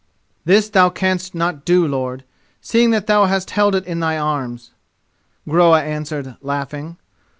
"This 0.45 0.67
thou 0.67 0.89
canst 0.89 1.35
not 1.35 1.63
do, 1.63 1.87
lord, 1.87 2.23
seeing 2.59 2.89
that 2.89 3.05
thou 3.05 3.25
hast 3.25 3.51
held 3.51 3.75
it 3.75 3.85
in 3.85 3.99
thy 3.99 4.17
arms," 4.17 4.71
Groa 5.47 5.79
answered, 5.83 6.37
laughing. 6.41 6.97